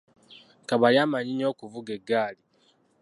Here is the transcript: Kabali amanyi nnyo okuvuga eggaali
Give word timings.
Kabali 0.67 0.97
amanyi 1.03 1.31
nnyo 1.33 1.47
okuvuga 1.53 1.89
eggaali 1.97 2.41